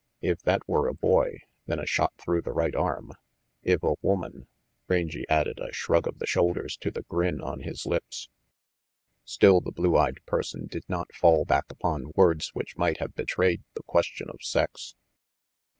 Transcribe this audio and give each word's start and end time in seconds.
If 0.21 0.41
that 0.41 0.67
were 0.67 0.87
a 0.87 0.95
boy, 0.95 1.41
then 1.67 1.77
a 1.77 1.85
shot 1.85 2.13
through 2.17 2.41
the 2.41 2.53
right 2.53 2.73
arm. 2.73 3.11
If 3.61 3.83
a 3.83 3.93
woman 4.01 4.47
Rangy 4.87 5.25
added 5.29 5.59
a 5.59 5.71
shrug 5.73 6.07
of 6.07 6.17
the 6.17 6.25
shoulders 6.25 6.75
to 6.77 6.89
the 6.89 7.03
grin 7.03 7.39
on 7.39 7.59
his 7.59 7.85
lips. 7.85 8.27
Still 9.25 9.61
the 9.61 9.69
blue 9.71 9.95
eyed 9.95 10.25
person 10.25 10.65
did 10.65 10.85
not 10.87 11.13
fall 11.13 11.45
back 11.45 11.65
upon 11.69 12.13
words 12.15 12.49
which 12.55 12.77
might 12.79 12.97
have 12.97 13.13
betrayed 13.13 13.61
the 13.75 13.83
question 13.83 14.27
of 14.31 14.41
sex. 14.41 14.95